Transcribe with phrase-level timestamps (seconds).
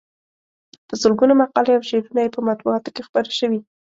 [0.87, 3.59] په سلګونو مقالې او شعرونه یې په مطبوعاتو کې خپاره شوي.